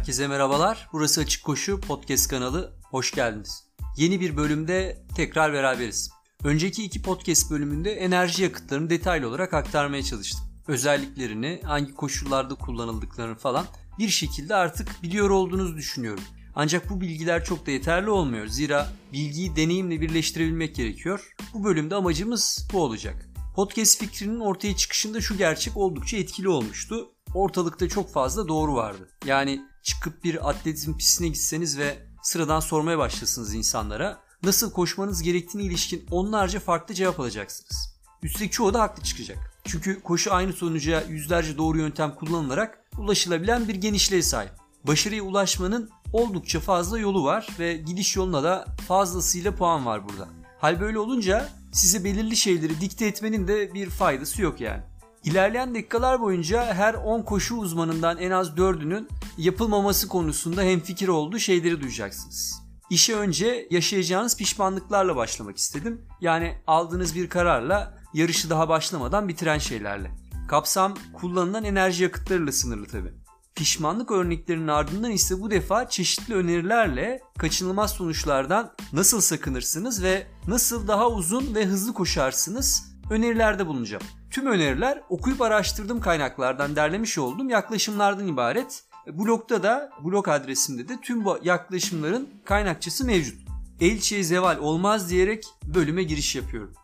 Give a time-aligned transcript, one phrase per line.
[0.00, 0.88] Herkese merhabalar.
[0.92, 2.72] Burası Açık Koşu Podcast kanalı.
[2.84, 3.64] Hoş geldiniz.
[3.96, 6.10] Yeni bir bölümde tekrar beraberiz.
[6.44, 10.40] Önceki iki podcast bölümünde enerji yakıtlarını detaylı olarak aktarmaya çalıştım.
[10.68, 13.66] Özelliklerini, hangi koşullarda kullanıldıklarını falan
[13.98, 16.24] bir şekilde artık biliyor olduğunuzu düşünüyorum.
[16.54, 18.46] Ancak bu bilgiler çok da yeterli olmuyor.
[18.46, 21.34] Zira bilgiyi deneyimle birleştirebilmek gerekiyor.
[21.54, 23.28] Bu bölümde amacımız bu olacak.
[23.56, 27.08] Podcast fikrinin ortaya çıkışında şu gerçek oldukça etkili olmuştu.
[27.34, 29.08] Ortalıkta çok fazla doğru vardı.
[29.24, 36.06] Yani çıkıp bir atletizm pistine gitseniz ve sıradan sormaya başlasınız insanlara nasıl koşmanız gerektiğine ilişkin
[36.10, 37.96] onlarca farklı cevap alacaksınız.
[38.22, 39.38] Üstelik çoğu da haklı çıkacak.
[39.64, 44.50] Çünkü koşu aynı sonuca yüzlerce doğru yöntem kullanılarak ulaşılabilen bir genişliğe sahip.
[44.86, 50.28] Başarıya ulaşmanın oldukça fazla yolu var ve gidiş yoluna da fazlasıyla puan var burada.
[50.58, 54.82] Hal böyle olunca size belirli şeyleri dikte etmenin de bir faydası yok yani.
[55.24, 59.08] İlerleyen dakikalar boyunca her 10 koşu uzmanından en az 4'ünün
[59.38, 62.60] yapılmaması konusunda hemfikir olduğu şeyleri duyacaksınız.
[62.90, 66.06] İşe önce yaşayacağınız pişmanlıklarla başlamak istedim.
[66.20, 70.10] Yani aldığınız bir kararla yarışı daha başlamadan bitiren şeylerle.
[70.48, 73.12] Kapsam kullanılan enerji yakıtlarıyla sınırlı tabi.
[73.54, 81.10] Pişmanlık örneklerinin ardından ise bu defa çeşitli önerilerle kaçınılmaz sonuçlardan nasıl sakınırsınız ve nasıl daha
[81.10, 84.02] uzun ve hızlı koşarsınız önerilerde bulunacağım.
[84.30, 88.84] Tüm öneriler okuyup araştırdığım kaynaklardan derlemiş olduğum yaklaşımlardan ibaret.
[89.06, 93.40] Blogda da, blog adresimde de tüm bu yaklaşımların kaynakçası mevcut.
[93.80, 96.74] Elçiye zeval olmaz diyerek bölüme giriş yapıyorum.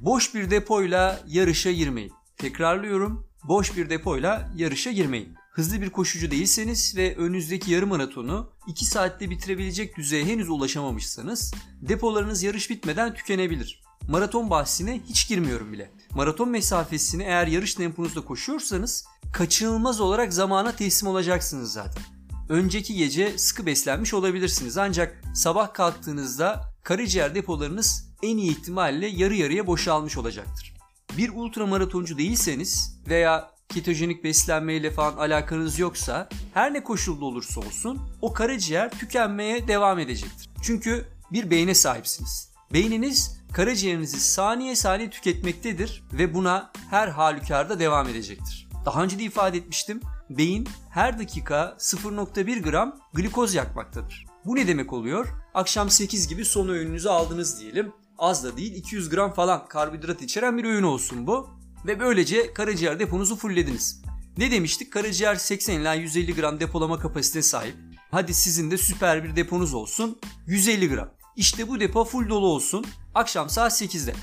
[0.00, 2.12] Boş bir depoyla yarışa girmeyin.
[2.36, 5.34] Tekrarlıyorum, boş bir depoyla yarışa girmeyin.
[5.50, 12.42] Hızlı bir koşucu değilseniz ve önünüzdeki yarım maratonu 2 saatte bitirebilecek düzeye henüz ulaşamamışsanız depolarınız
[12.42, 13.82] yarış bitmeden tükenebilir.
[14.08, 15.90] Maraton bahsine hiç girmiyorum bile.
[16.10, 22.02] Maraton mesafesini eğer yarış temponuzda koşuyorsanız kaçınılmaz olarak zamana teslim olacaksınız zaten.
[22.48, 29.66] Önceki gece sıkı beslenmiş olabilirsiniz ancak sabah kalktığınızda karaciğer depolarınız en iyi ihtimalle yarı yarıya
[29.66, 30.74] boşalmış olacaktır.
[31.18, 38.00] Bir ultra maratoncu değilseniz veya ketojenik beslenmeyle falan alakanız yoksa her ne koşulda olursa olsun
[38.22, 40.50] o karaciğer tükenmeye devam edecektir.
[40.62, 42.53] Çünkü bir beyne sahipsiniz.
[42.74, 48.68] Beyniniz karaciğerinizi saniye saniye tüketmektedir ve buna her halükarda devam edecektir.
[48.84, 50.00] Daha önce de ifade etmiştim.
[50.30, 54.26] Beyin her dakika 0.1 gram glikoz yakmaktadır.
[54.44, 55.28] Bu ne demek oluyor?
[55.54, 57.92] Akşam 8 gibi son öğününüzü aldınız diyelim.
[58.18, 61.50] Az da değil 200 gram falan karbonhidrat içeren bir öğün olsun bu.
[61.86, 64.02] Ve böylece karaciğer deponuzu fulllediniz.
[64.38, 64.92] Ne demiştik?
[64.92, 67.76] Karaciğer 80 ila 150 gram depolama kapasitesine sahip.
[68.10, 70.18] Hadi sizin de süper bir deponuz olsun.
[70.46, 71.23] 150 gram.
[71.36, 72.84] İşte bu depo full dolu olsun.
[73.14, 74.14] Akşam saat 8'de.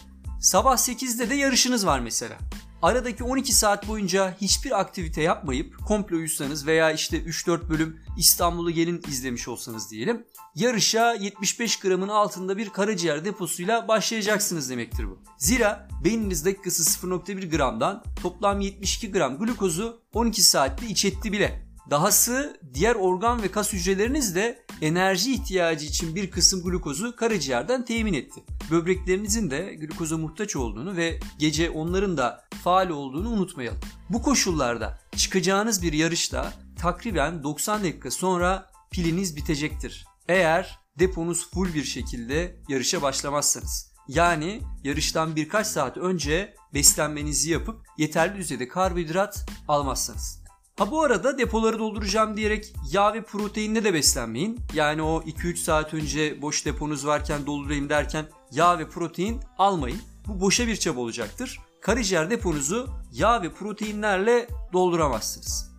[0.41, 2.37] Sabah 8'de de yarışınız var mesela.
[2.81, 9.01] Aradaki 12 saat boyunca hiçbir aktivite yapmayıp komple uyusanız veya işte 3-4 bölüm İstanbul'u gelin
[9.07, 10.25] izlemiş olsanız diyelim.
[10.55, 15.19] Yarışa 75 gramın altında bir karaciğer deposuyla başlayacaksınız demektir bu.
[15.37, 21.70] Zira beyniniz dakikası 0.1 gramdan toplam 72 gram glukozu 12 saatte içetti bile.
[21.89, 28.13] Dahası diğer organ ve kas hücreleriniz de enerji ihtiyacı için bir kısım glukozu karaciğerden temin
[28.13, 28.43] etti.
[28.71, 33.79] Böbreklerinizin de glukoza muhtaç olduğunu ve gece onların da faal olduğunu unutmayalım.
[34.09, 40.05] Bu koşullarda çıkacağınız bir yarışta takriben 90 dakika sonra piliniz bitecektir.
[40.27, 43.91] Eğer deponuz full bir şekilde yarışa başlamazsanız.
[44.07, 50.40] Yani yarıştan birkaç saat önce beslenmenizi yapıp yeterli düzeyde karbonhidrat almazsanız.
[50.81, 54.59] Ha bu arada depoları dolduracağım diyerek yağ ve proteinle de beslenmeyin.
[54.73, 60.01] Yani o 2-3 saat önce boş deponuz varken doldurayım derken yağ ve protein almayın.
[60.27, 61.59] Bu boşa bir çaba olacaktır.
[61.81, 65.71] Karaciğer deponuzu yağ ve proteinlerle dolduramazsınız.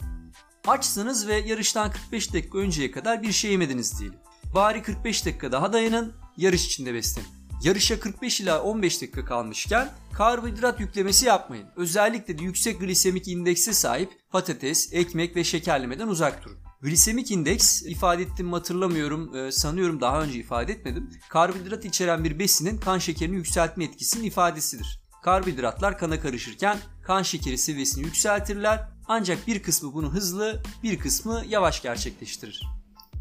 [0.67, 4.19] Açsınız ve yarıştan 45 dakika önceye kadar bir şey yemediniz diyelim.
[4.55, 7.29] Bari 45 dakika daha dayanın, yarış içinde beslenin.
[7.63, 11.67] Yarışa 45 ila 15 dakika kalmışken karbonhidrat yüklemesi yapmayın.
[11.77, 16.59] Özellikle de yüksek glisemik indekse sahip patates, ekmek ve şekerlemeden uzak durun.
[16.83, 21.11] Glisemik indeks ifade ettim hatırlamıyorum e, sanıyorum daha önce ifade etmedim.
[21.29, 25.03] Karbonhidrat içeren bir besinin kan şekerini yükseltme etkisinin ifadesidir.
[25.23, 31.83] Karbonhidratlar kana karışırken kan şekeri seviyesini yükseltirler ancak bir kısmı bunu hızlı bir kısmı yavaş
[31.83, 32.63] gerçekleştirir.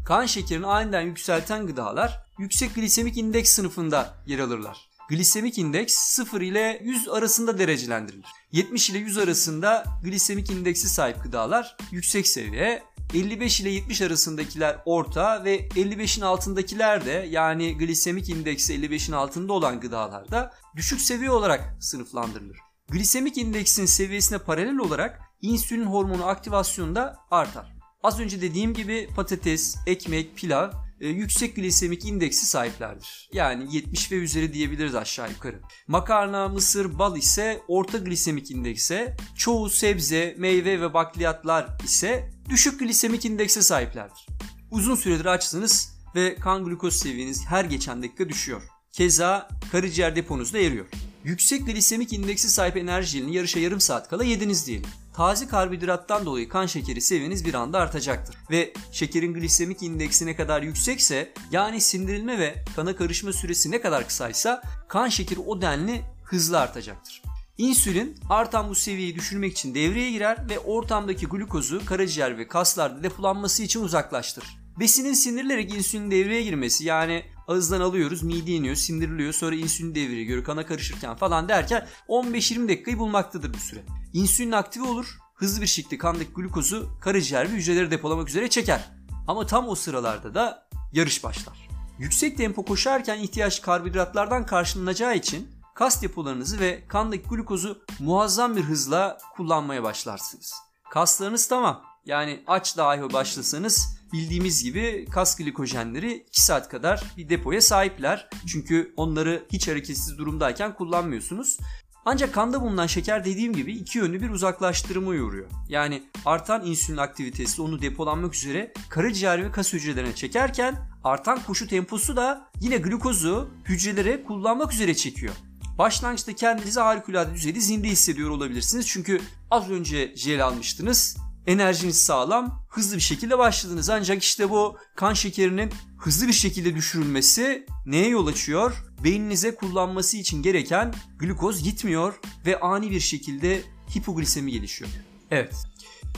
[0.04, 4.88] Kan şekerini aniden yükselten gıdalar yüksek glisemik indeks sınıfında yer alırlar.
[5.08, 8.26] Glisemik indeks 0 ile 100 arasında derecelendirilir.
[8.52, 12.82] 70 ile 100 arasında glisemik indeksi sahip gıdalar yüksek seviye,
[13.14, 19.80] 55 ile 70 arasındakiler orta ve 55'in altındakiler de yani glisemik indeksi 55'in altında olan
[19.80, 22.58] gıdalar da düşük seviye olarak sınıflandırılır.
[22.88, 27.72] Glisemik indeksin seviyesine paralel olarak insülin hormonu aktivasyonu da artar.
[28.02, 30.70] Az önce dediğim gibi patates, ekmek, pilav
[31.02, 33.28] e, yüksek glisemik indeksi sahiplerdir.
[33.32, 35.60] Yani 70 ve üzeri diyebiliriz aşağı yukarı.
[35.88, 43.24] Makarna, mısır, bal ise orta glisemik indekse, çoğu sebze, meyve ve bakliyatlar ise düşük glisemik
[43.24, 44.26] indekse sahiplerdir.
[44.70, 48.62] Uzun süredir açsınız ve kan glukoz seviyeniz her geçen dakika düşüyor.
[48.92, 50.86] Keza karaciğer deponuz da eriyor.
[51.24, 54.90] Yüksek glisemik indeksi sahip enerjinin yarışa yarım saat kala yediniz diyelim.
[55.14, 58.36] Taze karbonhidrattan dolayı kan şekeri seviyeniz bir anda artacaktır.
[58.50, 64.06] Ve şekerin glisemik indeksi ne kadar yüksekse yani sindirilme ve kana karışma süresi ne kadar
[64.06, 67.22] kısaysa kan şekeri o denli hızlı artacaktır.
[67.58, 73.62] İnsülin artan bu seviyeyi düşürmek için devreye girer ve ortamdaki glukozu karaciğer ve kaslarda depolanması
[73.62, 74.61] için uzaklaştırır.
[74.80, 80.42] Besinin sindirilerek insülin devreye girmesi yani ağızdan alıyoruz, mide iniyor, sindiriliyor, sonra insülin devreye göre
[80.42, 83.82] kana karışırken falan derken 15-20 dakikayı bulmaktadır bu süre.
[84.12, 88.90] İnsülin aktive olur, hızlı bir şekilde kandaki glukozu karaciğer ve hücreleri depolamak üzere çeker.
[89.28, 91.68] Ama tam o sıralarda da yarış başlar.
[91.98, 99.18] Yüksek tempo koşarken ihtiyaç karbonhidratlardan karşılanacağı için kas depolarınızı ve kandaki glukozu muazzam bir hızla
[99.36, 100.54] kullanmaya başlarsınız.
[100.90, 101.82] Kaslarınız tamam.
[102.04, 108.28] Yani aç dahi başlasanız bildiğimiz gibi kas glikojenleri 2 saat kadar bir depoya sahipler.
[108.46, 111.58] Çünkü onları hiç hareketsiz durumdayken kullanmıyorsunuz.
[112.04, 115.46] Ancak kanda bulunan şeker dediğim gibi iki yönlü bir uzaklaştırma uğruyor.
[115.68, 122.16] Yani artan insülin aktivitesi onu depolanmak üzere karaciğer ve kas hücrelerine çekerken artan koşu temposu
[122.16, 125.34] da yine glukozu hücrelere kullanmak üzere çekiyor.
[125.78, 128.88] Başlangıçta kendinizi harikulade düzeyde zinde hissediyor olabilirsiniz.
[128.88, 129.20] Çünkü
[129.50, 131.16] az önce jel almıştınız
[131.46, 133.90] enerjiniz sağlam, hızlı bir şekilde başladınız.
[133.90, 138.84] Ancak işte bu kan şekerinin hızlı bir şekilde düşürülmesi neye yol açıyor?
[139.04, 143.62] Beyninize kullanması için gereken glukoz gitmiyor ve ani bir şekilde
[143.96, 144.90] hipoglisemi gelişiyor.
[145.30, 145.54] Evet.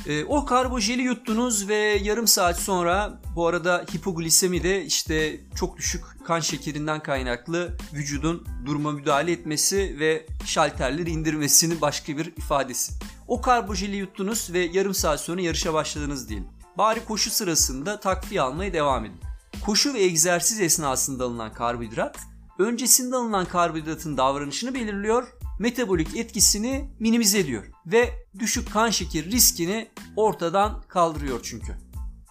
[0.06, 6.04] E, o karbojeli yuttunuz ve yarım saat sonra bu arada hipoglisemi de işte çok düşük
[6.24, 12.92] kan şekerinden kaynaklı vücudun duruma müdahale etmesi ve şalterleri indirmesinin başka bir ifadesi.
[13.28, 16.48] O karbojeli yuttunuz ve yarım saat sonra yarışa başladınız diyelim.
[16.78, 19.20] Bari koşu sırasında takviye almaya devam edin.
[19.64, 22.18] Koşu ve egzersiz esnasında alınan karbonhidrat,
[22.58, 30.82] öncesinde alınan karbonhidratın davranışını belirliyor, metabolik etkisini minimize ediyor ve düşük kan şekeri riskini ortadan
[30.88, 31.78] kaldırıyor çünkü.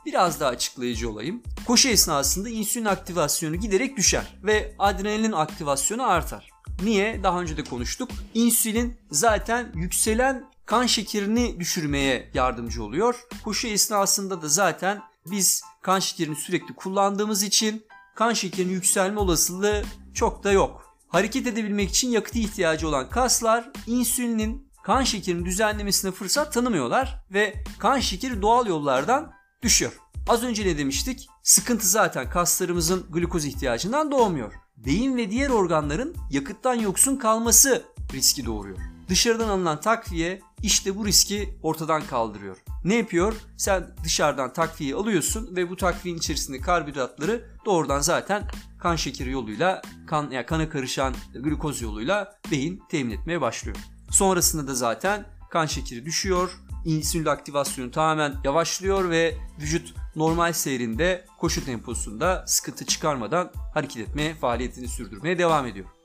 [0.06, 1.44] Biraz daha açıklayıcı olayım.
[1.68, 6.50] Koşu esnasında insülin aktivasyonu giderek düşer ve adrenalin aktivasyonu artar.
[6.84, 7.24] Niye?
[7.24, 8.10] Daha önce de konuştuk.
[8.34, 13.28] İnsülin zaten yükselen kan şekerini düşürmeye yardımcı oluyor.
[13.44, 17.86] Koşu esnasında da zaten biz kan şekerini sürekli kullandığımız için
[18.16, 19.84] kan şekerinin yükselme olasılığı
[20.14, 20.93] çok da yok.
[21.14, 28.00] Hareket edebilmek için yakıta ihtiyacı olan kaslar insülinin kan şekerinin düzenlemesine fırsat tanımıyorlar ve kan
[28.00, 29.32] şekeri doğal yollardan
[29.62, 29.92] düşüyor.
[30.28, 31.28] Az önce ne demiştik?
[31.44, 34.54] Sıkıntı zaten kaslarımızın glukoz ihtiyacından doğmuyor.
[34.78, 37.84] Beyin ve diğer organların yakıttan yoksun kalması
[38.14, 38.93] riski doğuruyor.
[39.14, 42.58] Dışarıdan alınan takviye işte bu riski ortadan kaldırıyor.
[42.84, 43.34] Ne yapıyor?
[43.58, 48.44] Sen dışarıdan takviye alıyorsun ve bu takviyenin içerisinde karbonhidratları doğrudan zaten
[48.80, 53.78] kan şekeri yoluyla, kan yani kana karışan glukoz yoluyla beyin temin etmeye başlıyor.
[54.12, 56.52] Sonrasında da zaten kan şekeri düşüyor,
[56.86, 64.88] insülin aktivasyonu tamamen yavaşlıyor ve vücut normal seyrinde koşu temposunda sıkıntı çıkarmadan hareket etmeye, faaliyetini
[64.88, 66.03] sürdürmeye devam ediyor.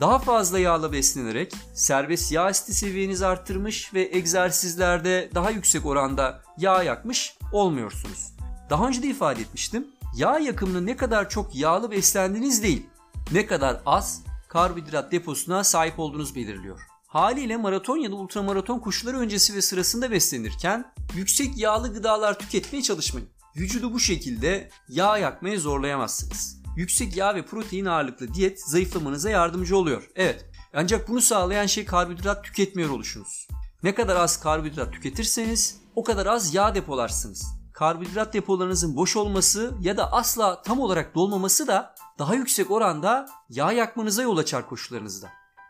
[0.00, 6.82] Daha fazla yağla beslenerek serbest yağ asidi seviyenizi arttırmış ve egzersizlerde daha yüksek oranda yağ
[6.82, 8.32] yakmış olmuyorsunuz.
[8.70, 9.86] Daha önce de ifade etmiştim.
[10.16, 12.86] Yağ yakımını ne kadar çok yağlı beslendiğiniz değil,
[13.32, 16.80] ne kadar az karbonhidrat deposuna sahip olduğunuz belirliyor.
[17.06, 23.28] Haliyle maraton ya da ultramaraton koşuları öncesi ve sırasında beslenirken yüksek yağlı gıdalar tüketmeye çalışmayın.
[23.56, 26.65] Vücudu bu şekilde yağ yakmaya zorlayamazsınız.
[26.76, 30.10] Yüksek yağ ve protein ağırlıklı diyet zayıflamanıza yardımcı oluyor.
[30.16, 30.46] Evet.
[30.74, 33.48] Ancak bunu sağlayan şey karbonhidrat tüketmiyor oluşunuz.
[33.82, 37.46] Ne kadar az karbonhidrat tüketirseniz o kadar az yağ depolarsınız.
[37.72, 43.72] Karbonhidrat depolarınızın boş olması ya da asla tam olarak dolmaması da daha yüksek oranda yağ
[43.72, 45.28] yakmanıza yol açar koşullarınızda.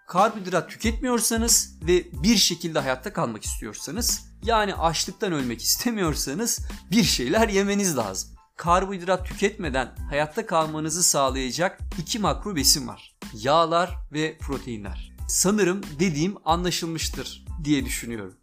[0.08, 6.60] Karbonhidrat tüketmiyorsanız ve bir şekilde hayatta kalmak istiyorsanız yani açlıktan ölmek istemiyorsanız
[6.90, 13.16] bir şeyler yemeniz lazım karbonhidrat tüketmeden hayatta kalmanızı sağlayacak iki makro besin var.
[13.34, 15.12] Yağlar ve proteinler.
[15.28, 18.34] Sanırım dediğim anlaşılmıştır diye düşünüyorum.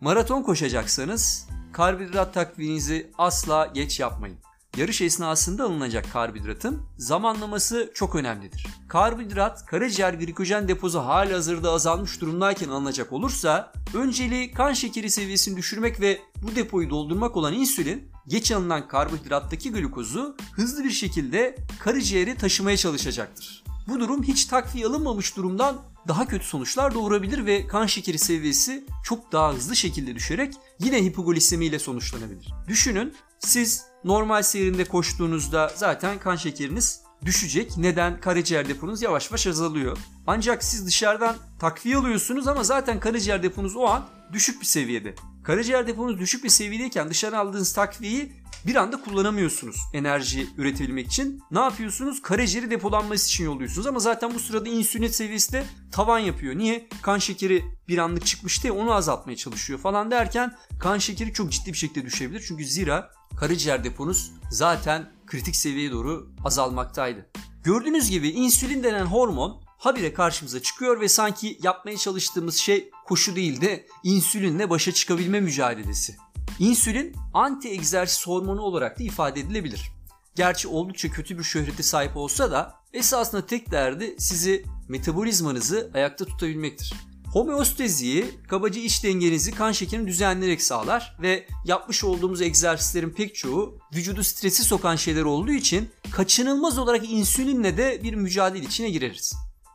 [0.00, 4.38] Maraton koşacaksanız karbonhidrat takviyenizi asla geç yapmayın.
[4.76, 8.66] Yarış esnasında alınacak karbonhidratın zamanlaması çok önemlidir.
[8.88, 16.00] Karbonhidrat karaciğer glikojen deposu hali hazırda azalmış durumdayken alınacak olursa önceliği kan şekeri seviyesini düşürmek
[16.00, 22.76] ve bu depoyu doldurmak olan insülin geç alınan karbonhidrattaki glukozu hızlı bir şekilde karaciğere taşımaya
[22.76, 23.64] çalışacaktır.
[23.88, 29.32] Bu durum hiç takviye alınmamış durumdan daha kötü sonuçlar doğurabilir ve kan şekeri seviyesi çok
[29.32, 32.52] daha hızlı şekilde düşerek yine hipoglisemi ile sonuçlanabilir.
[32.68, 37.76] Düşünün siz normal seyrinde koştuğunuzda zaten kan şekeriniz düşecek.
[37.76, 38.20] Neden?
[38.20, 39.98] Karaciğer deponuz yavaş yavaş azalıyor.
[40.26, 45.14] Ancak siz dışarıdan takviye alıyorsunuz ama zaten karaciğer deponuz o an düşük bir seviyede.
[45.44, 48.32] Karaciğer deponuz düşük bir seviyedeyken dışarı aldığınız takviyeyi
[48.66, 51.42] bir anda kullanamıyorsunuz enerji üretebilmek için.
[51.50, 52.22] Ne yapıyorsunuz?
[52.22, 56.58] Karaciğeri depolanması için yolluyorsunuz ama zaten bu sırada insülin seviyesi de tavan yapıyor.
[56.58, 56.88] Niye?
[57.02, 61.72] Kan şekeri bir anlık çıkmıştı ya onu azaltmaya çalışıyor falan derken kan şekeri çok ciddi
[61.72, 62.44] bir şekilde düşebilir.
[62.48, 67.26] Çünkü zira karaciğer deponuz zaten kritik seviyeye doğru azalmaktaydı.
[67.64, 73.60] Gördüğünüz gibi insülin denen hormon habire karşımıza çıkıyor ve sanki yapmaya çalıştığımız şey koşu değil
[73.60, 76.16] de insülinle başa çıkabilme mücadelesi.
[76.58, 79.92] İnsülin anti egzersiz hormonu olarak da ifade edilebilir.
[80.34, 86.94] Gerçi oldukça kötü bir şöhrete sahip olsa da esasında tek derdi sizi metabolizmanızı ayakta tutabilmektir.
[87.32, 94.24] Homeostaziyi, kabaca iç dengenizi kan şekerini düzenleyerek sağlar ve yapmış olduğumuz egzersizlerin pek çoğu vücudu
[94.24, 99.34] stresi sokan şeyler olduğu için kaçınılmaz olarak insülinle de bir mücadele içine gireriz.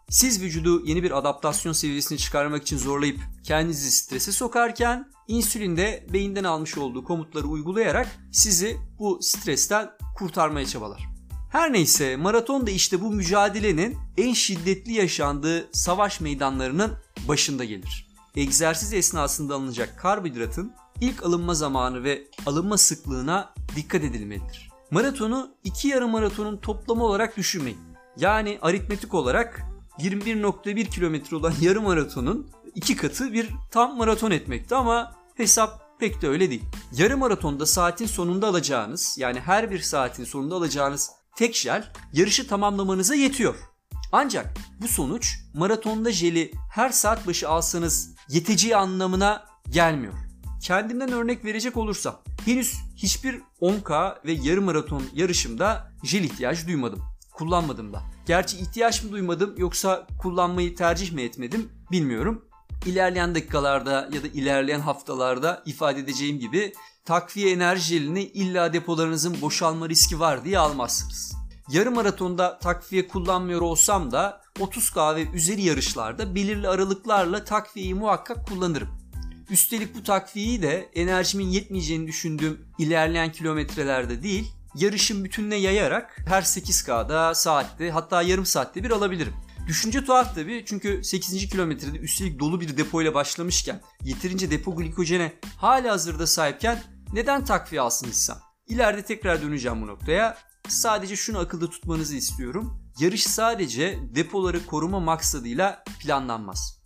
[0.10, 6.44] Siz vücudu yeni bir adaptasyon seviyesine çıkarmak için zorlayıp kendinizi strese sokarken insülin de beyinden
[6.44, 11.10] almış olduğu komutları uygulayarak sizi bu stresten kurtarmaya çabalar.
[11.52, 16.92] Her neyse maraton da işte bu mücadelenin en şiddetli yaşandığı savaş meydanlarının
[17.28, 18.10] başında gelir.
[18.36, 24.70] Egzersiz esnasında alınacak karbonhidratın ilk alınma zamanı ve alınma sıklığına dikkat edilmelidir.
[24.92, 27.80] Maratonu iki yarım maratonun toplamı olarak düşünmeyin.
[28.18, 29.66] Yani aritmetik olarak
[30.00, 36.28] 21.1 kilometre olan yarım maratonun iki katı bir tam maraton etmekte ama hesap pek de
[36.28, 36.64] öyle değil.
[36.94, 43.16] Yarım maratonda saatin sonunda alacağınız yani her bir saatin sonunda alacağınız tek jel yarışı tamamlamanıza
[43.16, 43.56] yetiyor.
[44.12, 50.14] Ancak bu sonuç maratonda jeli her saat başı alsanız yeteceği anlamına gelmiyor.
[50.62, 57.04] Kendimden örnek verecek olursam henüz hiçbir 10K ve yarım maraton yarışımda jel ihtiyacı duymadım.
[57.34, 58.19] Kullanmadım da.
[58.30, 62.46] Gerçi ihtiyaç mı duymadım yoksa kullanmayı tercih mi etmedim bilmiyorum.
[62.86, 66.74] İlerleyen dakikalarda ya da ilerleyen haftalarda ifade edeceğim gibi
[67.06, 71.36] takviye enerji jelini illa depolarınızın boşalma riski var diye almazsınız.
[71.72, 78.90] Yarım maratonda takviye kullanmıyor olsam da 30K ve üzeri yarışlarda belirli aralıklarla takviyeyi muhakkak kullanırım.
[79.50, 87.36] Üstelik bu takviyeyi de enerjimin yetmeyeceğini düşündüğüm ilerleyen kilometrelerde değil, yarışın bütününe yayarak her 8K'da,
[87.36, 89.34] saatte hatta yarım saatte bir alabilirim.
[89.68, 91.50] Düşünce tuhaf tabi çünkü 8.
[91.50, 96.84] kilometrede üstelik dolu bir depoyla başlamışken yeterince depo glikojene hala hazırda sahipken
[97.14, 98.38] neden takviye alsın insan?
[98.68, 100.38] İleride tekrar döneceğim bu noktaya.
[100.68, 102.84] Sadece şunu akılda tutmanızı istiyorum.
[103.00, 106.80] Yarış sadece depoları koruma maksadıyla planlanmaz.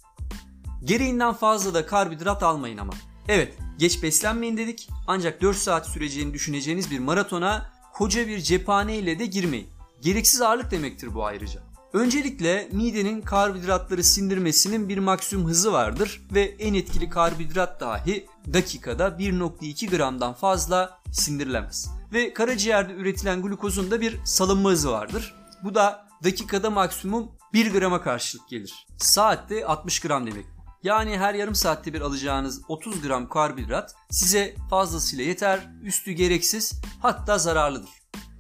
[0.83, 2.93] Gereğinden fazla da karbonhidrat almayın ama.
[3.27, 9.19] Evet, geç beslenmeyin dedik ancak 4 saat süreceğini düşüneceğiniz bir maratona koca bir cephane ile
[9.19, 9.67] de girmeyin.
[10.01, 11.61] Gereksiz ağırlık demektir bu ayrıca.
[11.93, 19.89] Öncelikle midenin karbonhidratları sindirmesinin bir maksimum hızı vardır ve en etkili karbonhidrat dahi dakikada 1.2
[19.89, 21.89] gramdan fazla sindirilemez.
[22.13, 25.35] Ve karaciğerde üretilen glukozun da bir salınma hızı vardır.
[25.63, 28.87] Bu da dakikada maksimum 1 grama karşılık gelir.
[28.97, 30.52] Saatte 60 gram demek.
[30.83, 37.37] Yani her yarım saatte bir alacağınız 30 gram karbonhidrat size fazlasıyla yeter, üstü gereksiz hatta
[37.37, 37.89] zararlıdır.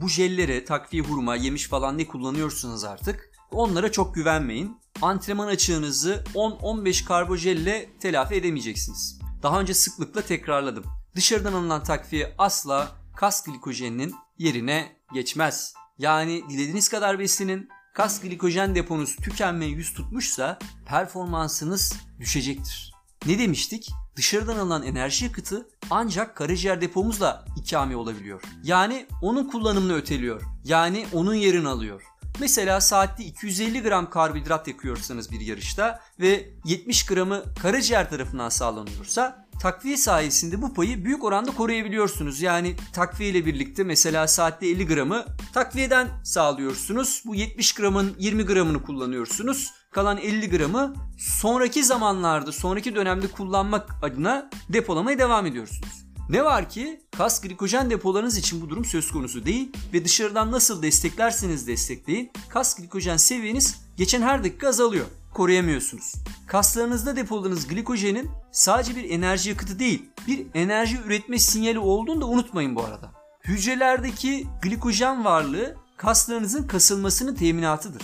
[0.01, 4.77] Bu jelleri, takviye hurma, yemiş falan ne kullanıyorsunuz artık onlara çok güvenmeyin.
[5.01, 9.19] Antrenman açığınızı 10-15 karbojelle telafi edemeyeceksiniz.
[9.43, 10.83] Daha önce sıklıkla tekrarladım.
[11.15, 15.73] Dışarıdan alınan takviye asla kas glikojeninin yerine geçmez.
[15.97, 22.93] Yani dilediğiniz kadar beslenin, kas glikojen deponuz tükenmeye yüz tutmuşsa performansınız düşecektir.
[23.25, 23.91] Ne demiştik?
[24.15, 28.41] Dışarıdan alınan enerji yakıtı ancak karaciğer depomuzla ikame olabiliyor.
[28.63, 30.41] Yani onun kullanımını öteliyor.
[30.63, 32.03] Yani onun yerini alıyor.
[32.39, 39.97] Mesela saatte 250 gram karbonhidrat yakıyorsanız bir yarışta ve 70 gramı karaciğer tarafından sağlanıyorsa takviye
[39.97, 42.41] sayesinde bu payı büyük oranda koruyabiliyorsunuz.
[42.41, 47.23] Yani takviye ile birlikte mesela saatte 50 gramı takviyeden sağlıyorsunuz.
[47.25, 49.71] Bu 70 gramın 20 gramını kullanıyorsunuz.
[49.91, 56.05] Kalan 50 gramı sonraki zamanlarda, sonraki dönemde kullanmak adına depolamaya devam ediyorsunuz.
[56.29, 60.83] Ne var ki kas glikojen depolarınız için bu durum söz konusu değil ve dışarıdan nasıl
[60.83, 65.05] desteklerseniz destekleyin kas glikojen seviyeniz geçen her dakika azalıyor.
[65.33, 66.13] Koruyamıyorsunuz.
[66.47, 72.75] Kaslarınızda depoladığınız glikojenin sadece bir enerji yakıtı değil, bir enerji üretme sinyali olduğunu da unutmayın
[72.75, 73.11] bu arada.
[73.43, 78.03] Hücrelerdeki glikojen varlığı kaslarınızın kasılmasının teminatıdır.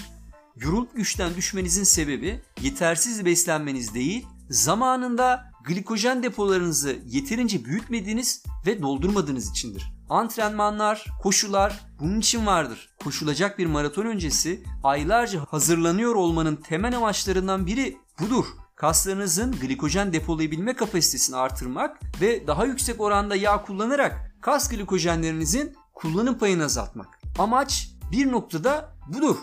[0.55, 9.98] Yorulup güçten düşmenizin sebebi yetersiz beslenmeniz değil, zamanında glikojen depolarınızı yeterince büyütmediğiniz ve doldurmadığınız içindir.
[10.09, 12.89] Antrenmanlar, koşular bunun için vardır.
[13.03, 18.45] Koşulacak bir maraton öncesi aylarca hazırlanıyor olmanın temel amaçlarından biri budur.
[18.75, 26.63] Kaslarınızın glikojen depolayabilme kapasitesini artırmak ve daha yüksek oranda yağ kullanarak kas glikojenlerinizin kullanım payını
[26.63, 27.19] azaltmak.
[27.39, 29.35] Amaç bir noktada budur.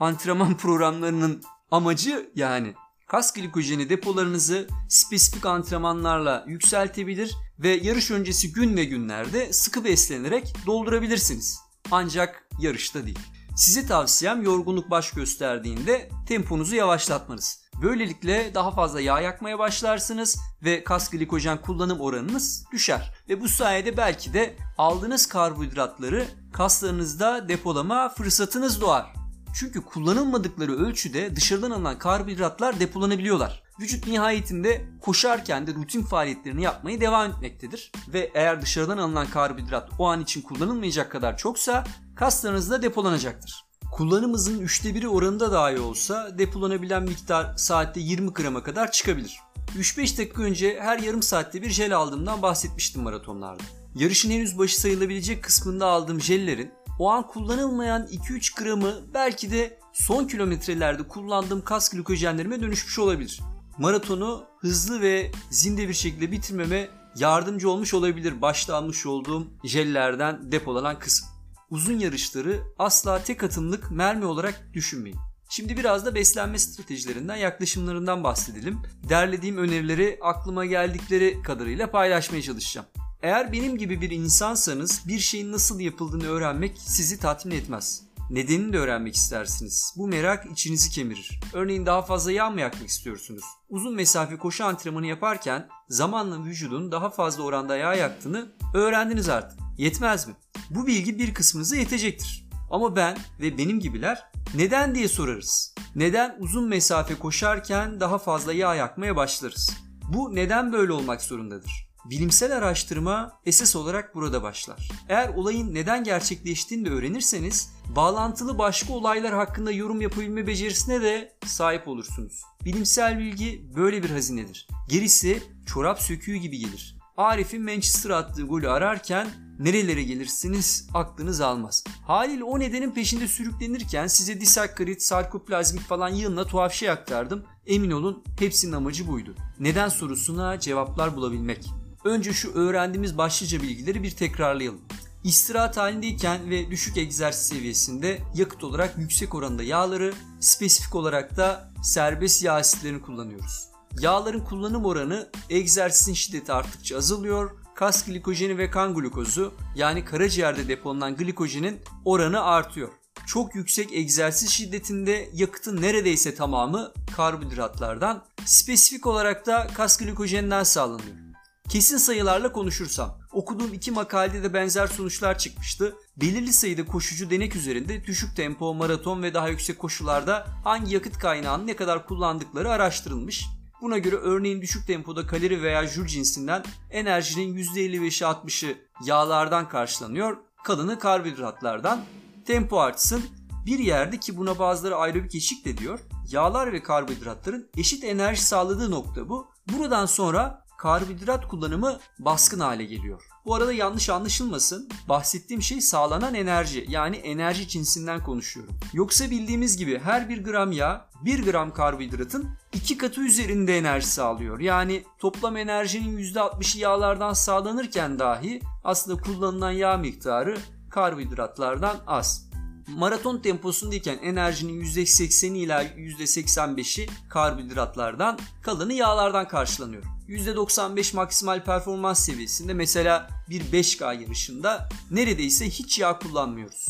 [0.00, 2.74] Antrenman programlarının amacı yani
[3.14, 11.60] kas glikojeni depolarınızı spesifik antrenmanlarla yükseltebilir ve yarış öncesi gün ve günlerde sıkı beslenerek doldurabilirsiniz.
[11.90, 13.18] Ancak yarışta değil.
[13.56, 17.64] Size tavsiyem yorgunluk baş gösterdiğinde temponuzu yavaşlatmanız.
[17.82, 23.14] Böylelikle daha fazla yağ yakmaya başlarsınız ve kas glikojen kullanım oranınız düşer.
[23.28, 29.23] Ve bu sayede belki de aldığınız karbonhidratları kaslarınızda depolama fırsatınız doğar.
[29.54, 33.62] Çünkü kullanılmadıkları ölçüde dışarıdan alınan karbonhidratlar depolanabiliyorlar.
[33.80, 37.92] Vücut nihayetinde koşarken de rutin faaliyetlerini yapmaya devam etmektedir.
[38.08, 41.84] Ve eğer dışarıdan alınan karbonhidrat o an için kullanılmayacak kadar çoksa
[42.16, 43.64] kaslarınızda depolanacaktır.
[43.92, 49.38] Kullanımızın üçte biri oranında dahi olsa depolanabilen miktar saatte 20 grama kadar çıkabilir.
[49.78, 53.62] 3-5 dakika önce her yarım saatte bir jel aldığımdan bahsetmiştim maratonlarda.
[53.94, 60.26] Yarışın henüz başı sayılabilecek kısmında aldığım jellerin o an kullanılmayan 2-3 gramı belki de son
[60.26, 63.40] kilometrelerde kullandığım kas glikojenlerime dönüşmüş olabilir.
[63.78, 70.98] Maratonu hızlı ve zinde bir şekilde bitirmeme yardımcı olmuş olabilir başta almış olduğum jellerden depolanan
[70.98, 71.28] kısım.
[71.70, 75.18] Uzun yarışları asla tek atımlık mermi olarak düşünmeyin.
[75.48, 78.78] Şimdi biraz da beslenme stratejilerinden, yaklaşımlarından bahsedelim.
[79.08, 82.86] Derlediğim önerileri aklıma geldikleri kadarıyla paylaşmaya çalışacağım.
[83.24, 88.02] Eğer benim gibi bir insansanız bir şeyin nasıl yapıldığını öğrenmek sizi tatmin etmez.
[88.30, 89.94] Nedenini de öğrenmek istersiniz.
[89.96, 91.40] Bu merak içinizi kemirir.
[91.52, 93.44] Örneğin daha fazla yağ mı yakmak istiyorsunuz?
[93.68, 99.58] Uzun mesafe koşu antrenmanı yaparken zamanla vücudun daha fazla oranda yağ yaktığını öğrendiniz artık.
[99.78, 100.34] Yetmez mi?
[100.70, 102.48] Bu bilgi bir kısmınıza yetecektir.
[102.70, 105.74] Ama ben ve benim gibiler neden diye sorarız.
[105.94, 109.70] Neden uzun mesafe koşarken daha fazla yağ yakmaya başlarız?
[110.08, 111.83] Bu neden böyle olmak zorundadır?
[112.04, 114.88] Bilimsel araştırma esas olarak burada başlar.
[115.08, 121.88] Eğer olayın neden gerçekleştiğini de öğrenirseniz bağlantılı başka olaylar hakkında yorum yapabilme becerisine de sahip
[121.88, 122.42] olursunuz.
[122.64, 124.68] Bilimsel bilgi böyle bir hazinedir.
[124.88, 126.96] Gerisi çorap söküğü gibi gelir.
[127.16, 131.84] Arif'in Manchester attığı golü ararken nerelere gelirsiniz aklınız almaz.
[132.06, 137.44] Haliyle o nedenin peşinde sürüklenirken size disakkarit, sarkoplazmik falan yığınla tuhaf şey aktardım.
[137.66, 139.34] Emin olun hepsinin amacı buydu.
[139.60, 141.83] Neden sorusuna cevaplar bulabilmek.
[142.04, 144.80] Önce şu öğrendiğimiz başlıca bilgileri bir tekrarlayalım.
[145.24, 152.42] İstirahat halindeyken ve düşük egzersiz seviyesinde yakıt olarak yüksek oranda yağları, spesifik olarak da serbest
[152.42, 153.68] yağ asitlerini kullanıyoruz.
[154.00, 161.16] Yağların kullanım oranı egzersizin şiddeti arttıkça azalıyor, kas glikojeni ve kan glukozu yani karaciğerde depolanan
[161.16, 162.88] glikojenin oranı artıyor.
[163.26, 171.23] Çok yüksek egzersiz şiddetinde yakıtın neredeyse tamamı karbonhidratlardan, spesifik olarak da kas glikojeninden sağlanıyor.
[171.68, 175.96] Kesin sayılarla konuşursam, okuduğum iki makalede de benzer sonuçlar çıkmıştı.
[176.16, 181.66] Belirli sayıda koşucu denek üzerinde düşük tempo, maraton ve daha yüksek koşularda hangi yakıt kaynağını
[181.66, 183.46] ne kadar kullandıkları araştırılmış.
[183.82, 190.98] Buna göre örneğin düşük tempoda kalori veya jül cinsinden enerjinin %55'i 60'ı yağlardan karşılanıyor, kalanı
[190.98, 192.00] karbonhidratlardan.
[192.46, 193.24] Tempo artsın
[193.66, 196.00] bir yerde ki buna bazıları aerobik eşik de diyor.
[196.30, 199.46] Yağlar ve karbonhidratların eşit enerji sağladığı nokta bu.
[199.72, 203.22] Buradan sonra karbonhidrat kullanımı baskın hale geliyor.
[203.46, 204.88] Bu arada yanlış anlaşılmasın.
[205.08, 208.74] Bahsettiğim şey sağlanan enerji yani enerji cinsinden konuşuyorum.
[208.92, 214.60] Yoksa bildiğimiz gibi her bir gram yağ 1 gram karbonhidratın iki katı üzerinde enerji sağlıyor.
[214.60, 220.58] Yani toplam enerjinin %60'ı yağlardan sağlanırken dahi aslında kullanılan yağ miktarı
[220.90, 222.50] karbonhidratlardan az.
[222.88, 230.02] Maraton temposundayken enerjinin %80'i ila %85'i karbonhidratlardan, kalanı yağlardan karşılanıyor.
[230.28, 236.86] %95 maksimal performans seviyesinde mesela bir 5K yarışında neredeyse hiç yağ kullanmıyoruz.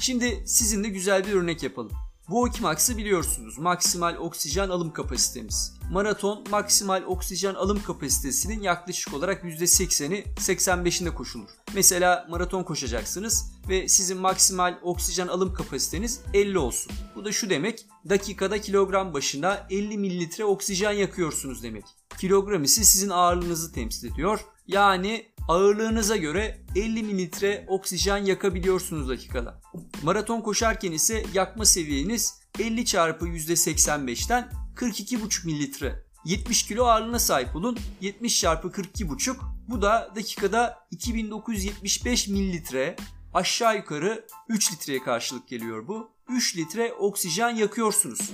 [0.00, 2.05] Şimdi sizinle güzel bir örnek yapalım.
[2.28, 3.58] Bu Okimax'ı biliyorsunuz.
[3.58, 5.72] Maksimal oksijen alım kapasitemiz.
[5.92, 11.48] Maraton maksimal oksijen alım kapasitesinin yaklaşık olarak %80'i 85'inde koşulur.
[11.74, 16.92] Mesela maraton koşacaksınız ve sizin maksimal oksijen alım kapasiteniz 50 olsun.
[17.16, 21.84] Bu da şu demek dakikada kilogram başına 50 mililitre oksijen yakıyorsunuz demek.
[22.18, 24.40] Kilogram ise sizin ağırlığınızı temsil ediyor.
[24.66, 29.60] Yani ağırlığınıza göre 50 mililitre oksijen yakabiliyorsunuz dakikada.
[30.02, 36.06] Maraton koşarken ise yakma seviyeniz 50 çarpı %85'ten 42,5 mililitre.
[36.24, 37.78] 70 kilo ağırlığına sahip olun.
[38.00, 39.36] 70 çarpı 42,5
[39.68, 42.96] bu da dakikada 2975 mililitre
[43.34, 46.10] aşağı yukarı 3 litreye karşılık geliyor bu.
[46.28, 48.30] 3 litre oksijen yakıyorsunuz.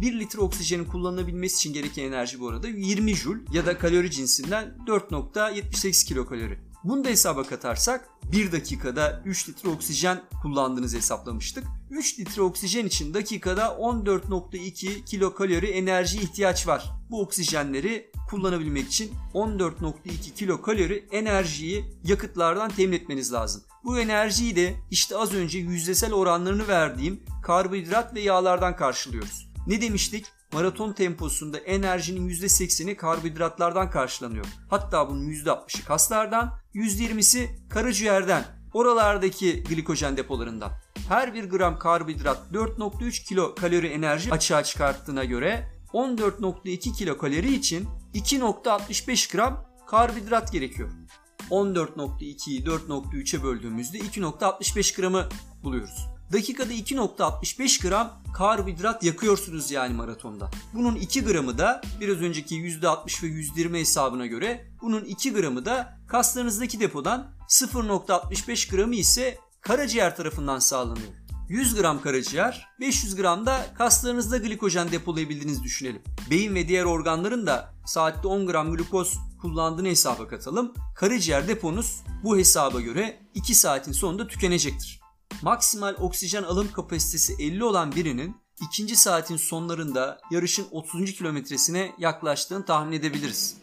[0.00, 4.76] 1 litre oksijenin kullanılabilmesi için gereken enerji bu arada 20 joule ya da kalori cinsinden
[4.86, 6.58] 4.78 kilokalori.
[6.84, 11.64] Bunu da hesaba katarsak 1 dakikada 3 litre oksijen kullandığınızı hesaplamıştık.
[11.90, 16.90] 3 litre oksijen için dakikada 14.2 kilokalori enerji ihtiyaç var.
[17.10, 23.62] Bu oksijenleri kullanabilmek için 14.2 kilokalori enerjiyi yakıtlardan temin etmeniz lazım.
[23.84, 29.47] Bu enerjiyi de işte az önce yüzdesel oranlarını verdiğim karbonhidrat ve yağlardan karşılıyoruz.
[29.68, 30.26] Ne demiştik?
[30.52, 34.46] Maraton temposunda enerjinin %80'i karbonhidratlardan karşılanıyor.
[34.70, 40.72] Hatta bunun %60'ı kaslardan, %20'si karaciğerden, oralardaki glikojen depolarından.
[41.08, 47.88] Her bir gram karbonhidrat 4.3 kilo kalori enerji açığa çıkarttığına göre 14.2 kilo kalori için
[48.14, 50.90] 2.65 gram karbonhidrat gerekiyor.
[51.50, 55.28] 14.2'yi 4.3'e böldüğümüzde 2.65 gramı
[55.62, 56.17] buluyoruz.
[56.32, 60.50] Dakikada 2.65 gram karbonhidrat yakıyorsunuz yani maratonda.
[60.74, 65.98] Bunun 2 gramı da biraz önceki %60 ve %20 hesabına göre bunun 2 gramı da
[66.08, 71.12] kaslarınızdaki depodan 0.65 gramı ise karaciğer tarafından sağlanıyor.
[71.48, 76.02] 100 gram karaciğer, 500 gram da kaslarınızda glikojen depolayabildiğinizi düşünelim.
[76.30, 80.72] Beyin ve diğer organların da saatte 10 gram glukoz kullandığını hesaba katalım.
[80.96, 85.07] Karaciğer deponuz bu hesaba göre 2 saatin sonunda tükenecektir.
[85.42, 91.12] Maksimal oksijen alım kapasitesi 50 olan birinin ikinci saatin sonlarında yarışın 30.
[91.12, 93.56] kilometresine yaklaştığını tahmin edebiliriz.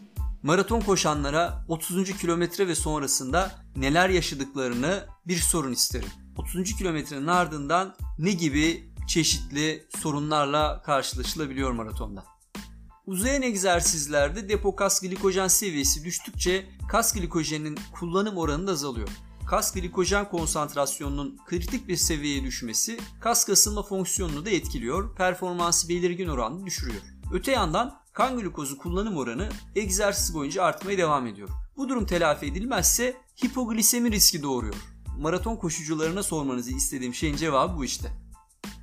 [0.43, 2.17] Maraton koşanlara 30.
[2.17, 6.10] kilometre ve sonrasında neler yaşadıklarını bir sorun isterim.
[6.38, 6.75] 30.
[6.75, 12.23] kilometrenin ardından ne gibi çeşitli sorunlarla karşılaşılabiliyor maratonda?
[13.06, 19.10] Uzayan egzersizlerde depo kas glikojen seviyesi düştükçe kas glikojeninin kullanım oranı da azalıyor.
[19.48, 26.66] Kas glikojen konsantrasyonunun kritik bir seviyeye düşmesi kas kasılma fonksiyonunu da etkiliyor, performansı belirgin oranda
[26.66, 27.02] düşürüyor.
[27.32, 31.50] Öte yandan kan glukozu kullanım oranı egzersiz boyunca artmaya devam ediyor.
[31.78, 34.76] Bu durum telafi edilmezse hipoglisemi riski doğuruyor.
[35.20, 38.25] Maraton koşucularına sormanızı istediğim şeyin cevabı bu işte.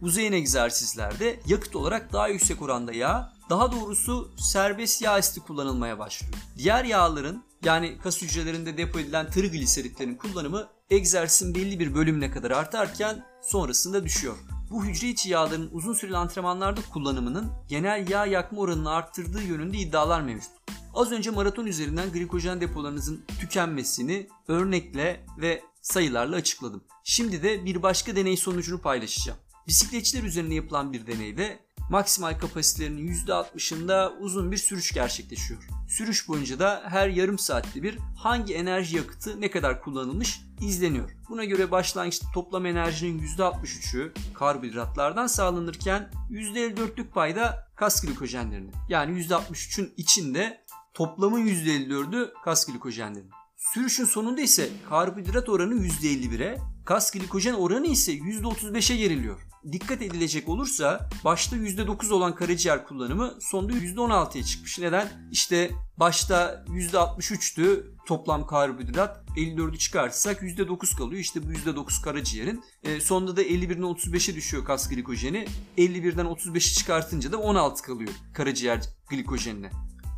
[0.02, 6.34] Uzayan egzersizlerde yakıt olarak daha yüksek oranda yağ, daha doğrusu serbest yağ asidi kullanılmaya başlıyor.
[6.56, 13.24] Diğer yağların yani kas hücrelerinde depo edilen trigliseritlerin kullanımı egzersizin belli bir bölümüne kadar artarken
[13.42, 14.36] sonrasında düşüyor.
[14.70, 20.20] Bu hücre içi yağların uzun süreli antrenmanlarda kullanımının genel yağ yakma oranını arttırdığı yönünde iddialar
[20.20, 20.50] mevcut.
[20.94, 26.84] Az önce maraton üzerinden glikojen depolarınızın tükenmesini örnekle ve sayılarla açıkladım.
[27.04, 29.38] Şimdi de bir başka deney sonucunu paylaşacağım.
[29.66, 31.58] Bisikletçiler üzerine yapılan bir deneyde
[31.90, 35.62] maksimal kapasitelerinin %60'ında uzun bir sürüş gerçekleşiyor.
[35.88, 41.10] Sürüş boyunca da her yarım saatte bir hangi enerji yakıtı ne kadar kullanılmış izleniyor.
[41.28, 48.72] Buna göre başlangıçta toplam enerjinin %63'ü karbonhidratlardan sağlanırken %54'lük payda kas glikojenlerinin.
[48.88, 53.30] Yani %63'ün içinde toplamın %54'ü kas glikojenlerinin.
[53.56, 56.58] Sürüşün sonunda ise karbonhidrat oranı %51'e,
[56.92, 59.40] kas glikojen oranı ise %35'e geriliyor.
[59.72, 64.78] Dikkat edilecek olursa başta %9 olan karaciğer kullanımı sonunda %16'ya çıkmış.
[64.78, 65.28] Neden?
[65.30, 71.20] İşte başta %63'tü toplam karbonhidrat 54'ü çıkartırsak %9 kalıyor.
[71.20, 72.64] İşte bu %9 karaciğerin.
[72.82, 75.46] E, sonunda da 51'den 35'e düşüyor kas glikojeni.
[75.78, 79.70] 51'den 35'i çıkartınca da 16 kalıyor karaciğer glikojenine.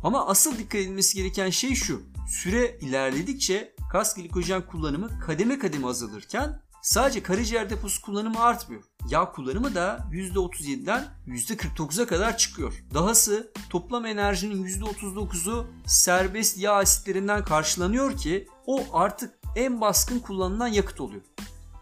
[0.03, 2.01] Ama asıl dikkat edilmesi gereken şey şu.
[2.27, 8.83] Süre ilerledikçe kas glikojen kullanımı kademe kademe azalırken sadece karaciğer deposu kullanımı artmıyor.
[9.09, 12.83] Yağ kullanımı da %37'den %49'a kadar çıkıyor.
[12.93, 21.01] Dahası toplam enerjinin %39'u serbest yağ asitlerinden karşılanıyor ki o artık en baskın kullanılan yakıt
[21.01, 21.21] oluyor.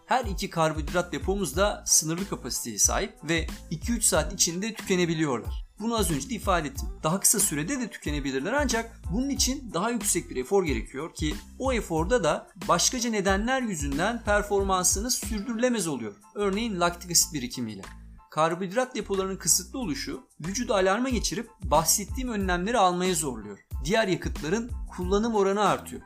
[0.06, 5.63] Her iki karbonhidrat depomuz da sınırlı kapasiteye sahip ve 2-3 saat içinde tükenebiliyorlar.
[5.80, 6.88] Bunu az önce de ifade ettim.
[7.02, 11.72] Daha kısa sürede de tükenebilirler ancak bunun için daha yüksek bir efor gerekiyor ki o
[11.72, 16.14] eforda da başkaca nedenler yüzünden performansınız sürdürülemez oluyor.
[16.34, 17.82] Örneğin laktik asit birikimiyle.
[18.30, 23.58] karbonhidrat depolarının kısıtlı oluşu vücudu alarma geçirip bahsettiğim önlemleri almaya zorluyor.
[23.84, 26.02] Diğer yakıtların kullanım oranı artıyor.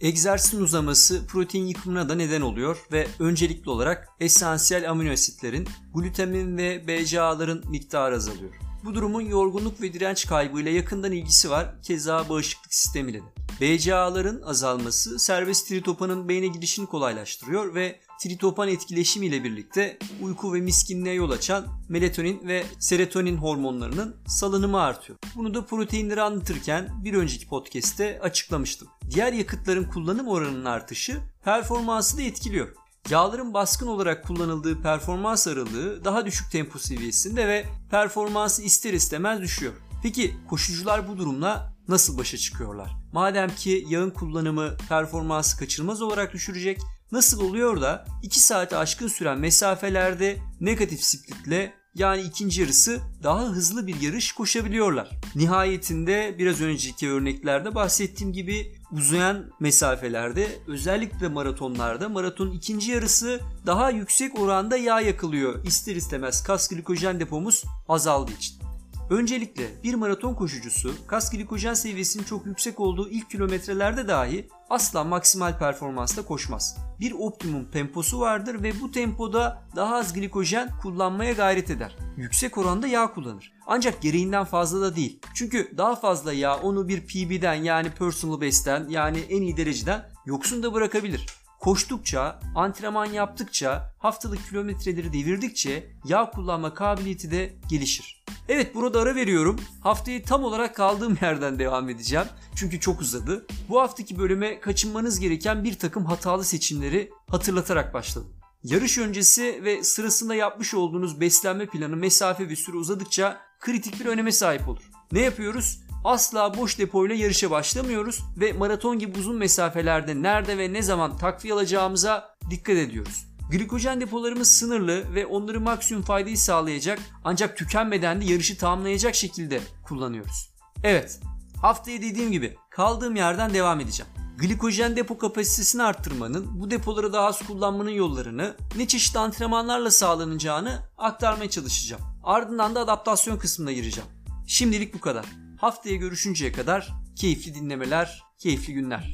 [0.00, 6.88] Egzersizin uzaması protein yıkımına da neden oluyor ve öncelikli olarak esansiyel amino asitlerin, glutamin ve
[6.88, 8.71] BCA'ların miktarı azalıyor.
[8.84, 13.42] Bu durumun yorgunluk ve direnç kaybıyla yakından ilgisi var, keza bağışıklık sistemiyle de.
[13.60, 21.14] BCA'ların azalması serbest tritopanın beyne gidişini kolaylaştırıyor ve tritopan etkileşimi ile birlikte uyku ve miskinliğe
[21.14, 25.18] yol açan melatonin ve serotonin hormonlarının salınımı artıyor.
[25.34, 28.88] Bunu da proteinleri anlatırken bir önceki podcast'te açıklamıştım.
[29.10, 32.81] Diğer yakıtların kullanım oranının artışı performansı da etkiliyor.
[33.10, 39.72] Yağların baskın olarak kullanıldığı performans aralığı daha düşük tempo seviyesinde ve performansı ister istemez düşüyor.
[40.02, 42.90] Peki koşucular bu durumla nasıl başa çıkıyorlar?
[43.12, 46.80] Madem ki yağın kullanımı performansı kaçırılmaz olarak düşürecek,
[47.12, 53.86] nasıl oluyor da 2 saate aşkın süren mesafelerde negatif splitle yani ikinci yarısı daha hızlı
[53.86, 55.10] bir yarış koşabiliyorlar.
[55.34, 64.38] Nihayetinde biraz önceki örneklerde bahsettiğim gibi uzayan mesafelerde özellikle maratonlarda maratonun ikinci yarısı daha yüksek
[64.38, 65.64] oranda yağ yakılıyor.
[65.64, 68.71] İster istemez kas glikojen depomuz azaldığı için.
[69.12, 75.58] Öncelikle bir maraton koşucusu kas glikojen seviyesinin çok yüksek olduğu ilk kilometrelerde dahi asla maksimal
[75.58, 76.76] performansla koşmaz.
[77.00, 81.96] Bir optimum temposu vardır ve bu tempoda daha az glikojen kullanmaya gayret eder.
[82.16, 83.52] Yüksek oranda yağ kullanır.
[83.66, 85.20] Ancak gereğinden fazla da değil.
[85.34, 90.62] Çünkü daha fazla yağ onu bir PB'den yani personal best'ten yani en iyi dereceden yoksun
[90.62, 91.41] da bırakabilir.
[91.62, 98.24] Koştukça, antrenman yaptıkça, haftalık kilometreleri devirdikçe yağ kullanma kabiliyeti de gelişir.
[98.48, 99.60] Evet burada ara veriyorum.
[99.80, 102.26] Haftayı tam olarak kaldığım yerden devam edeceğim.
[102.56, 103.46] Çünkü çok uzadı.
[103.68, 108.32] Bu haftaki bölüme kaçınmanız gereken bir takım hatalı seçimleri hatırlatarak başladım.
[108.64, 114.32] Yarış öncesi ve sırasında yapmış olduğunuz beslenme planı mesafe ve süre uzadıkça kritik bir öneme
[114.32, 114.90] sahip olur.
[115.12, 115.80] Ne yapıyoruz?
[116.04, 121.54] Asla boş depoyla yarışa başlamıyoruz ve maraton gibi uzun mesafelerde nerede ve ne zaman takviye
[121.54, 123.26] alacağımıza dikkat ediyoruz.
[123.50, 130.50] Glikojen depolarımız sınırlı ve onları maksimum faydayı sağlayacak ancak tükenmeden de yarışı tamamlayacak şekilde kullanıyoruz.
[130.84, 131.20] Evet,
[131.60, 134.12] haftaya dediğim gibi kaldığım yerden devam edeceğim.
[134.38, 141.50] Glikojen depo kapasitesini arttırmanın, bu depoları daha az kullanmanın yollarını, ne çeşitli antrenmanlarla sağlanacağını aktarmaya
[141.50, 142.02] çalışacağım.
[142.24, 144.08] Ardından da adaptasyon kısmına gireceğim.
[144.46, 145.41] Şimdilik bu kadar.
[145.62, 149.12] Haftaya görüşünceye kadar keyifli dinlemeler, keyifli günler.